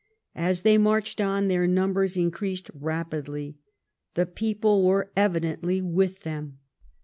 As 0.33 0.63
they 0.63 0.79
marched 0.79 1.21
on, 1.21 1.47
their 1.47 1.67
numbers 1.67 2.17
increased 2.17 2.71
rapidly. 2.73 3.59
The 4.15 4.25
})eople 4.25 4.83
were 4.83 5.11
evidently 5.15 5.79
with 5.79 6.21
them. 6.21 6.57